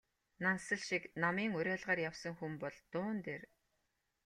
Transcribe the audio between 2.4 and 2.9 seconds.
бол